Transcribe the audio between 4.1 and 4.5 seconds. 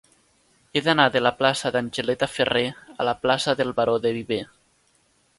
Viver.